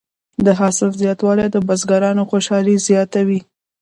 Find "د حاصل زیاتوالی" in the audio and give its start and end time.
0.45-1.47